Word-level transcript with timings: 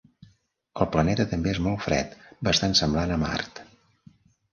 El 0.85 0.87
planeta 0.95 1.25
també 1.33 1.51
és 1.51 1.59
molt 1.65 1.83
fred, 1.87 2.15
bastant 2.47 2.73
semblant 2.81 3.13
a 3.17 3.19
Mart. 3.25 3.63